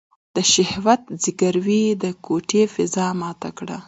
[0.35, 3.77] د شهوت ځګيروی يې د کوټې فضا ماته کړه.